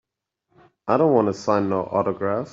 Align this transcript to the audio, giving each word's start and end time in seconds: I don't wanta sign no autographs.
I 0.91 0.97
don't 0.97 1.13
wanta 1.17 1.31
sign 1.45 1.69
no 1.69 1.81
autographs. 1.83 2.49